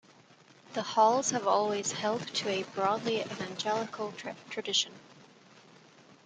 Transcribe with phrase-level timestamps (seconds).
[0.73, 4.11] The halls have always held to a broadly evangelical
[4.49, 4.93] tradition.